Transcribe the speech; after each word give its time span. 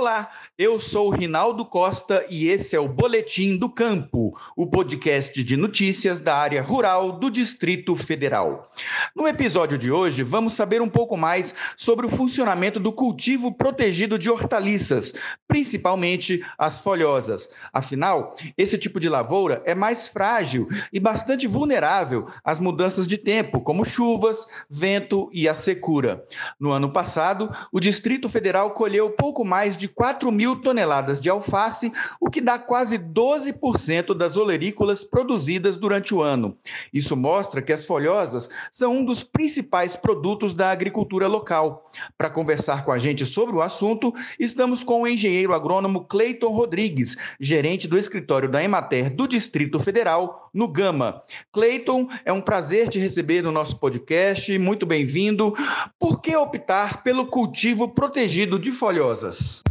Olá, 0.00 0.30
eu 0.60 0.78
sou 0.78 1.06
o 1.06 1.10
Rinaldo 1.10 1.64
Costa 1.64 2.26
e 2.28 2.46
esse 2.48 2.76
é 2.76 2.78
o 2.78 2.86
Boletim 2.86 3.56
do 3.56 3.66
Campo, 3.66 4.38
o 4.54 4.66
podcast 4.66 5.42
de 5.42 5.56
notícias 5.56 6.20
da 6.20 6.36
área 6.36 6.60
rural 6.60 7.12
do 7.12 7.30
Distrito 7.30 7.96
Federal. 7.96 8.70
No 9.16 9.26
episódio 9.26 9.78
de 9.78 9.90
hoje, 9.90 10.22
vamos 10.22 10.52
saber 10.52 10.82
um 10.82 10.88
pouco 10.88 11.16
mais 11.16 11.54
sobre 11.78 12.04
o 12.04 12.10
funcionamento 12.10 12.78
do 12.78 12.92
cultivo 12.92 13.54
protegido 13.54 14.18
de 14.18 14.28
hortaliças, 14.28 15.14
principalmente 15.48 16.44
as 16.58 16.78
folhosas. 16.78 17.48
Afinal, 17.72 18.36
esse 18.58 18.76
tipo 18.76 19.00
de 19.00 19.08
lavoura 19.08 19.62
é 19.64 19.74
mais 19.74 20.08
frágil 20.08 20.68
e 20.92 21.00
bastante 21.00 21.46
vulnerável 21.46 22.26
às 22.44 22.60
mudanças 22.60 23.08
de 23.08 23.16
tempo, 23.16 23.62
como 23.62 23.82
chuvas, 23.82 24.46
vento 24.68 25.30
e 25.32 25.48
a 25.48 25.54
secura. 25.54 26.22
No 26.60 26.70
ano 26.70 26.92
passado, 26.92 27.50
o 27.72 27.80
Distrito 27.80 28.28
Federal 28.28 28.72
colheu 28.72 29.08
pouco 29.08 29.42
mais 29.42 29.74
de 29.74 29.88
4 29.88 30.30
mil 30.30 30.49
toneladas 30.56 31.20
de 31.20 31.30
alface, 31.30 31.92
o 32.20 32.30
que 32.30 32.40
dá 32.40 32.58
quase 32.58 32.98
12% 32.98 34.14
das 34.14 34.36
olerícolas 34.36 35.04
produzidas 35.04 35.76
durante 35.76 36.14
o 36.14 36.22
ano. 36.22 36.56
Isso 36.92 37.16
mostra 37.16 37.62
que 37.62 37.72
as 37.72 37.84
folhosas 37.84 38.48
são 38.70 38.96
um 38.96 39.04
dos 39.04 39.22
principais 39.22 39.96
produtos 39.96 40.54
da 40.54 40.70
agricultura 40.70 41.26
local. 41.26 41.90
Para 42.16 42.30
conversar 42.30 42.84
com 42.84 42.92
a 42.92 42.98
gente 42.98 43.26
sobre 43.26 43.54
o 43.56 43.62
assunto, 43.62 44.14
estamos 44.38 44.84
com 44.84 45.02
o 45.02 45.06
engenheiro 45.06 45.52
agrônomo 45.52 46.04
Cleiton 46.04 46.52
Rodrigues, 46.52 47.16
gerente 47.38 47.88
do 47.88 47.98
escritório 47.98 48.48
da 48.48 48.62
Emater 48.62 49.14
do 49.14 49.26
Distrito 49.26 49.78
Federal, 49.78 50.50
no 50.52 50.68
Gama. 50.68 51.22
Cleiton, 51.52 52.08
é 52.24 52.32
um 52.32 52.40
prazer 52.40 52.88
te 52.88 52.98
receber 52.98 53.42
no 53.42 53.52
nosso 53.52 53.78
podcast, 53.78 54.56
muito 54.58 54.84
bem-vindo. 54.84 55.54
Por 55.98 56.20
que 56.20 56.34
optar 56.36 57.02
pelo 57.02 57.26
cultivo 57.26 57.88
protegido 57.88 58.58
de 58.58 58.72
folhosas? 58.72 59.62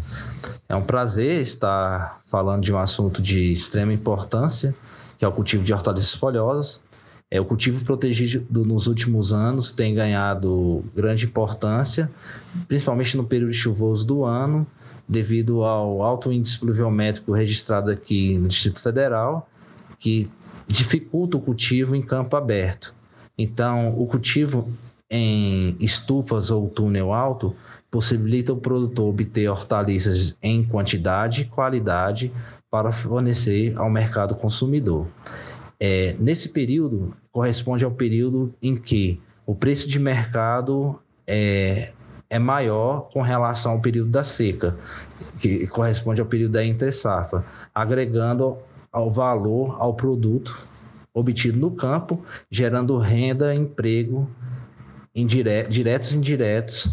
É 0.67 0.75
um 0.75 0.83
prazer 0.83 1.41
estar 1.41 2.19
falando 2.27 2.63
de 2.63 2.73
um 2.73 2.77
assunto 2.77 3.21
de 3.21 3.51
extrema 3.51 3.93
importância, 3.93 4.75
que 5.17 5.25
é 5.25 5.27
o 5.27 5.31
cultivo 5.31 5.63
de 5.63 5.73
hortaliças 5.73 6.15
folhosas. 6.15 6.81
É, 7.31 7.39
o 7.39 7.45
cultivo 7.45 7.83
protegido 7.83 8.65
nos 8.65 8.87
últimos 8.87 9.31
anos 9.31 9.71
tem 9.71 9.93
ganhado 9.93 10.83
grande 10.95 11.25
importância, 11.25 12.09
principalmente 12.67 13.15
no 13.15 13.23
período 13.23 13.53
chuvoso 13.53 14.05
do 14.05 14.25
ano, 14.25 14.65
devido 15.07 15.63
ao 15.63 16.01
alto 16.01 16.31
índice 16.31 16.57
pluviométrico 16.59 17.31
registrado 17.31 17.91
aqui 17.91 18.37
no 18.37 18.47
Distrito 18.47 18.81
Federal, 18.81 19.49
que 19.97 20.29
dificulta 20.67 21.37
o 21.37 21.41
cultivo 21.41 21.95
em 21.95 22.01
campo 22.01 22.35
aberto. 22.35 22.95
Então, 23.37 23.99
o 23.99 24.05
cultivo 24.05 24.71
em 25.09 25.75
estufas 25.79 26.51
ou 26.51 26.69
túnel 26.69 27.11
alto 27.11 27.55
possibilita 27.89 28.53
o 28.53 28.57
produtor 28.57 29.09
obter 29.09 29.49
hortaliças 29.49 30.37
em 30.41 30.63
quantidade 30.63 31.41
e 31.41 31.45
qualidade 31.45 32.31
para 32.69 32.91
fornecer 32.91 33.75
ao 33.77 33.89
mercado 33.89 34.35
consumidor. 34.35 35.07
É, 35.79 36.15
nesse 36.19 36.49
período, 36.49 37.15
corresponde 37.31 37.83
ao 37.83 37.91
período 37.91 38.53
em 38.61 38.75
que 38.75 39.19
o 39.45 39.55
preço 39.55 39.87
de 39.87 39.97
mercado 39.97 40.99
é, 41.25 41.91
é 42.29 42.37
maior 42.37 43.09
com 43.11 43.21
relação 43.21 43.71
ao 43.71 43.79
período 43.79 44.11
da 44.11 44.23
seca, 44.23 44.77
que 45.39 45.65
corresponde 45.67 46.21
ao 46.21 46.27
período 46.27 46.51
da 46.51 46.63
entre-safra, 46.63 47.43
agregando 47.73 48.57
ao 48.91 49.09
valor 49.09 49.75
ao 49.79 49.95
produto 49.95 50.67
obtido 51.11 51.57
no 51.57 51.71
campo, 51.71 52.23
gerando 52.51 52.97
renda, 52.97 53.55
emprego 53.55 54.29
indire 55.15 55.63
diretos 55.67 56.13
e 56.13 56.17
indiretos 56.17 56.89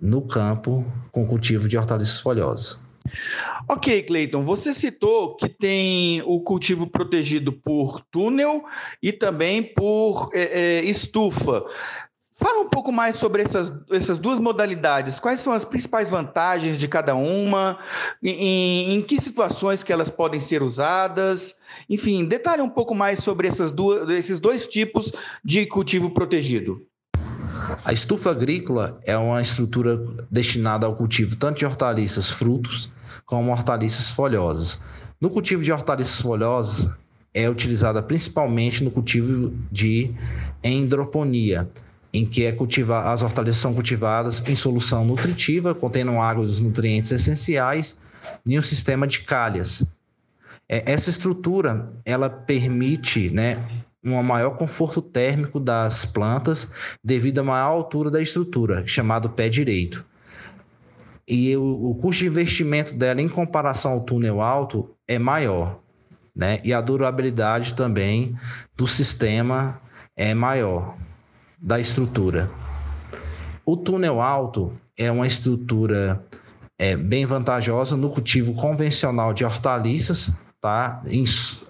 no 0.00 0.22
campo 0.22 0.84
com 1.12 1.26
cultivo 1.26 1.68
de 1.68 1.76
hortaliças 1.76 2.20
folhosas. 2.20 2.80
Ok, 3.68 4.02
Cleiton, 4.02 4.44
você 4.44 4.74
citou 4.74 5.36
que 5.36 5.48
tem 5.48 6.22
o 6.22 6.40
cultivo 6.40 6.86
protegido 6.86 7.52
por 7.52 8.00
túnel 8.10 8.64
e 9.02 9.12
também 9.12 9.62
por 9.62 10.30
é, 10.32 10.42
é, 10.80 10.84
estufa. 10.84 11.64
Fala 12.34 12.60
um 12.60 12.68
pouco 12.70 12.90
mais 12.90 13.16
sobre 13.16 13.42
essas, 13.42 13.70
essas 13.90 14.18
duas 14.18 14.40
modalidades. 14.40 15.20
Quais 15.20 15.40
são 15.40 15.52
as 15.52 15.62
principais 15.62 16.08
vantagens 16.08 16.78
de 16.78 16.88
cada 16.88 17.14
uma? 17.14 17.78
Em, 18.22 18.94
em 18.94 19.02
que 19.02 19.20
situações 19.20 19.82
que 19.82 19.92
elas 19.92 20.10
podem 20.10 20.40
ser 20.40 20.62
usadas? 20.62 21.54
Enfim, 21.88 22.24
detalhe 22.24 22.62
um 22.62 22.70
pouco 22.70 22.94
mais 22.94 23.18
sobre 23.18 23.46
essas 23.46 23.70
duas, 23.70 24.08
esses 24.08 24.40
dois 24.40 24.66
tipos 24.66 25.12
de 25.44 25.66
cultivo 25.66 26.10
protegido. 26.10 26.86
A 27.82 27.92
estufa 27.92 28.30
agrícola 28.30 29.00
é 29.04 29.16
uma 29.16 29.40
estrutura 29.40 29.98
destinada 30.30 30.86
ao 30.86 30.94
cultivo 30.94 31.34
tanto 31.36 31.58
de 31.58 31.66
hortaliças 31.66 32.30
frutos 32.30 32.92
como 33.24 33.50
hortaliças 33.50 34.10
folhosas. 34.10 34.80
No 35.18 35.30
cultivo 35.30 35.62
de 35.62 35.72
hortaliças 35.72 36.20
folhosas 36.20 36.88
é 37.32 37.48
utilizada 37.48 38.02
principalmente 38.02 38.84
no 38.84 38.90
cultivo 38.90 39.54
de 39.72 40.14
endroponia, 40.62 41.70
em 42.12 42.26
que 42.26 42.44
é 42.44 42.56
as 43.04 43.22
hortaliças 43.22 43.62
são 43.62 43.72
cultivadas 43.72 44.46
em 44.46 44.54
solução 44.54 45.04
nutritiva, 45.04 45.74
contendo 45.74 46.12
água 46.12 46.44
e 46.44 46.46
os 46.46 46.60
nutrientes 46.60 47.10
essenciais, 47.12 47.96
em 48.46 48.58
um 48.58 48.62
sistema 48.62 49.06
de 49.06 49.20
calhas. 49.20 49.86
É, 50.68 50.92
essa 50.92 51.08
estrutura 51.08 51.90
ela 52.04 52.28
permite 52.28 53.30
né, 53.30 53.56
um 54.04 54.22
maior 54.22 54.56
conforto 54.56 55.02
térmico 55.02 55.60
das 55.60 56.04
plantas 56.04 56.72
devido 57.04 57.40
à 57.40 57.42
maior 57.42 57.68
altura 57.68 58.10
da 58.10 58.20
estrutura, 58.20 58.86
chamado 58.86 59.30
pé 59.30 59.48
direito. 59.48 60.04
E 61.28 61.56
o, 61.56 61.90
o 61.90 61.94
custo 61.94 62.22
de 62.22 62.28
investimento 62.28 62.94
dela 62.94 63.20
em 63.20 63.28
comparação 63.28 63.92
ao 63.92 64.00
túnel 64.00 64.40
alto 64.40 64.90
é 65.06 65.18
maior, 65.18 65.80
né? 66.34 66.60
E 66.64 66.72
a 66.72 66.80
durabilidade 66.80 67.74
também 67.74 68.34
do 68.76 68.86
sistema 68.86 69.80
é 70.16 70.34
maior 70.34 70.96
da 71.60 71.78
estrutura. 71.78 72.50
O 73.64 73.76
túnel 73.76 74.20
alto 74.20 74.72
é 74.96 75.10
uma 75.12 75.26
estrutura 75.26 76.24
é, 76.78 76.96
bem 76.96 77.26
vantajosa 77.26 77.96
no 77.96 78.10
cultivo 78.10 78.54
convencional 78.54 79.32
de 79.32 79.44
hortaliças, 79.44 80.32
tá? 80.60 81.00
Em, 81.06 81.24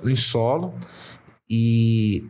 em 0.05 0.17
solo 0.17 0.73
e 1.51 2.25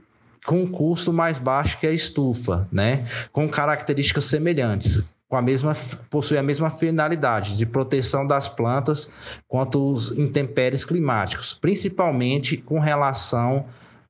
com 0.46 0.62
um 0.62 0.66
custo 0.66 1.12
mais 1.12 1.36
baixo 1.38 1.78
que 1.78 1.86
a 1.86 1.92
estufa, 1.92 2.66
né? 2.72 3.04
Com 3.30 3.48
características 3.48 4.24
semelhantes, 4.24 5.02
com 5.28 5.36
a 5.36 5.42
mesma 5.42 5.74
possui 6.08 6.38
a 6.38 6.42
mesma 6.42 6.70
finalidade 6.70 7.56
de 7.56 7.66
proteção 7.66 8.26
das 8.26 8.48
plantas 8.48 9.10
quanto 9.46 9.90
os 9.90 10.10
intempéries 10.18 10.84
climáticos, 10.84 11.54
principalmente 11.54 12.56
com 12.56 12.80
relação 12.80 13.66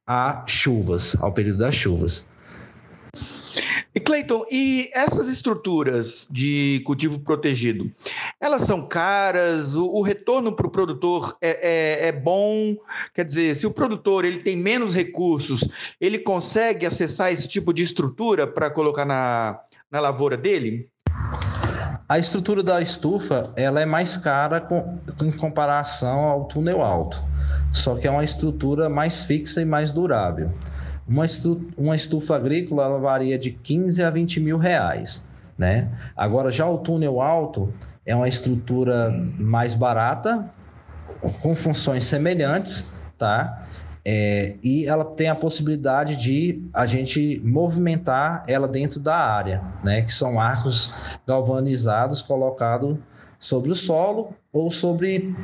a 0.06 0.44
chuvas, 0.46 1.16
ao 1.20 1.32
período 1.32 1.58
das 1.58 1.74
chuvas. 1.74 2.24
E 3.92 3.98
Cleiton, 3.98 4.44
e 4.48 4.88
essas 4.94 5.26
estruturas 5.26 6.28
de 6.30 6.80
cultivo 6.86 7.18
protegido, 7.18 7.90
elas 8.40 8.62
são 8.62 8.86
caras? 8.86 9.74
O, 9.74 9.84
o 9.84 10.02
retorno 10.02 10.54
para 10.54 10.66
o 10.66 10.70
produtor 10.70 11.36
é, 11.40 12.04
é, 12.04 12.08
é, 12.08 12.12
bom? 12.12 12.76
Quer 13.12 13.24
dizer, 13.24 13.56
se 13.56 13.66
o 13.66 13.70
produtor 13.72 14.24
ele 14.24 14.38
tem 14.38 14.56
menos 14.56 14.94
recursos, 14.94 15.68
ele 16.00 16.20
consegue 16.20 16.86
acessar 16.86 17.32
esse 17.32 17.48
tipo 17.48 17.72
de 17.72 17.82
estrutura 17.82 18.46
para 18.46 18.70
colocar 18.70 19.04
na, 19.04 19.58
na 19.90 19.98
lavoura 19.98 20.36
dele? 20.36 20.88
A 22.08 22.16
estrutura 22.16 22.62
da 22.62 22.80
estufa 22.80 23.52
ela 23.56 23.80
é 23.80 23.86
mais 23.86 24.16
cara 24.16 24.60
com, 24.60 25.00
em 25.20 25.32
comparação 25.32 26.20
ao 26.20 26.44
túnel 26.44 26.80
alto, 26.80 27.20
só 27.72 27.96
que 27.96 28.06
é 28.06 28.10
uma 28.10 28.24
estrutura 28.24 28.88
mais 28.88 29.24
fixa 29.24 29.60
e 29.60 29.64
mais 29.64 29.90
durável. 29.90 30.52
Uma, 31.10 31.26
estu, 31.26 31.60
uma 31.76 31.96
estufa 31.96 32.36
agrícola 32.36 32.84
ela 32.84 32.98
varia 33.00 33.36
de 33.36 33.50
15 33.50 34.00
a 34.04 34.10
20 34.10 34.38
mil 34.38 34.56
reais. 34.56 35.26
Né? 35.58 35.88
Agora, 36.16 36.52
já 36.52 36.70
o 36.70 36.78
túnel 36.78 37.20
alto 37.20 37.74
é 38.06 38.14
uma 38.14 38.28
estrutura 38.28 39.10
mais 39.36 39.74
barata, 39.74 40.48
com 41.42 41.52
funções 41.52 42.04
semelhantes, 42.04 42.94
tá? 43.18 43.66
É, 44.04 44.54
e 44.62 44.86
ela 44.86 45.04
tem 45.04 45.28
a 45.28 45.34
possibilidade 45.34 46.16
de 46.16 46.62
a 46.72 46.86
gente 46.86 47.40
movimentar 47.44 48.44
ela 48.46 48.66
dentro 48.66 49.00
da 49.00 49.16
área, 49.16 49.62
né? 49.84 50.02
Que 50.02 50.14
são 50.14 50.40
arcos 50.40 50.94
galvanizados 51.26 52.22
colocados 52.22 52.96
sobre 53.38 53.70
o 53.70 53.74
solo 53.74 54.32
ou 54.52 54.70
sobre, 54.70 55.34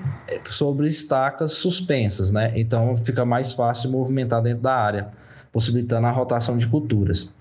sobre 0.48 0.88
estacas 0.88 1.54
suspensas, 1.54 2.30
né? 2.30 2.52
Então 2.54 2.96
fica 2.96 3.24
mais 3.24 3.52
fácil 3.52 3.90
movimentar 3.90 4.40
dentro 4.40 4.62
da 4.62 4.74
área 4.74 5.25
possibilitando 5.56 6.06
a 6.06 6.10
rotação 6.10 6.58
de 6.58 6.68
culturas. 6.68 7.32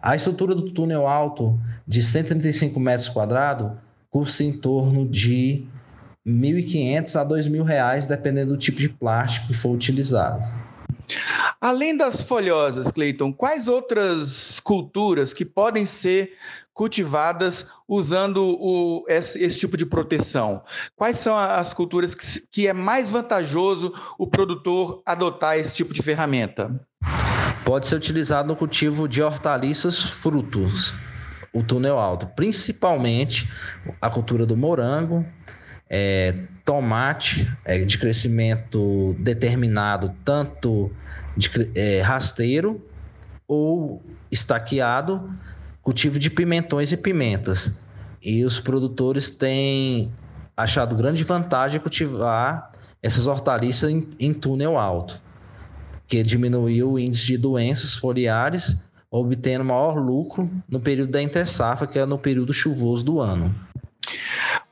A 0.00 0.16
estrutura 0.16 0.54
do 0.54 0.70
túnel 0.70 1.06
alto 1.06 1.60
de 1.86 2.02
135 2.02 2.80
metros 2.80 3.10
quadrados 3.10 3.72
custa 4.08 4.42
em 4.42 4.50
torno 4.50 5.06
de 5.06 5.66
R$ 6.24 6.32
1.500 6.32 7.14
a 7.16 7.22
R$ 7.22 7.28
2.000, 7.28 8.06
dependendo 8.06 8.54
do 8.54 8.58
tipo 8.58 8.78
de 8.78 8.88
plástico 8.88 9.48
que 9.48 9.52
for 9.52 9.72
utilizado. 9.72 10.42
Além 11.60 11.94
das 11.94 12.22
folhosas, 12.22 12.90
Cleiton, 12.90 13.30
quais 13.30 13.68
outras 13.68 14.58
culturas 14.58 15.34
que 15.34 15.44
podem 15.44 15.84
ser 15.84 16.32
cultivadas 16.72 17.66
usando 17.86 18.56
o, 18.58 19.04
esse, 19.06 19.38
esse, 19.44 19.60
tipo 19.60 19.76
de 19.76 19.84
proteção? 19.84 20.62
Quais 20.96 21.18
são 21.18 21.36
as 21.36 21.74
culturas 21.74 22.14
que, 22.14 22.46
que 22.50 22.66
é 22.66 22.72
mais 22.72 23.10
vantajoso 23.10 23.92
o 24.18 24.26
produtor 24.26 25.02
adotar 25.04 25.58
esse 25.58 25.74
tipo 25.74 25.92
de 25.92 26.02
ferramenta? 26.02 26.80
Pode 27.64 27.86
ser 27.86 27.94
utilizado 27.94 28.48
no 28.48 28.56
cultivo 28.56 29.08
de 29.08 29.22
hortaliças 29.22 30.00
frutos, 30.00 30.94
o 31.52 31.62
túnel 31.62 31.98
alto, 31.98 32.26
principalmente 32.28 33.48
a 34.00 34.10
cultura 34.10 34.44
do 34.44 34.56
morango, 34.56 35.24
é, 35.88 36.34
tomate 36.64 37.48
é, 37.64 37.78
de 37.78 37.98
crescimento 37.98 39.14
determinado, 39.18 40.12
tanto 40.24 40.90
de 41.36 41.50
é, 41.74 42.00
rasteiro 42.00 42.84
ou 43.46 44.02
estaqueado, 44.30 45.30
cultivo 45.82 46.18
de 46.18 46.30
pimentões 46.30 46.92
e 46.92 46.96
pimentas. 46.96 47.80
E 48.22 48.44
os 48.44 48.58
produtores 48.58 49.30
têm 49.30 50.12
achado 50.56 50.96
grande 50.96 51.22
vantagem 51.22 51.80
cultivar 51.80 52.72
essas 53.02 53.26
hortaliças 53.26 53.90
em, 53.90 54.08
em 54.18 54.32
túnel 54.32 54.78
alto, 54.78 55.20
que 56.12 56.22
diminuiu 56.22 56.92
o 56.92 56.98
índice 56.98 57.28
de 57.28 57.38
doenças 57.38 57.94
foliares, 57.94 58.84
obtendo 59.10 59.64
maior 59.64 59.98
lucro 59.98 60.46
no 60.68 60.78
período 60.78 61.10
da 61.10 61.22
intersafra, 61.22 61.86
que 61.86 61.98
é 61.98 62.04
no 62.04 62.18
período 62.18 62.52
chuvoso 62.52 63.02
do 63.02 63.18
ano. 63.18 63.54